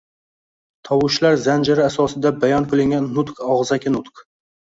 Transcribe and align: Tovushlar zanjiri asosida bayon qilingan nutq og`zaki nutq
Tovushlar 0.87 1.37
zanjiri 1.43 1.83
asosida 1.89 2.33
bayon 2.45 2.67
qilingan 2.73 3.11
nutq 3.19 3.45
og`zaki 3.59 3.95
nutq 3.99 4.27